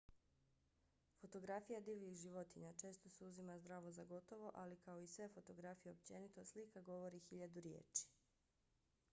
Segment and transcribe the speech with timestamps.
[1.17, 6.49] fotografija divljih životinja često se uzima zdravo za gotovo ali kao i sve fotografije općenito
[6.55, 8.05] slika govori hiljadu riječi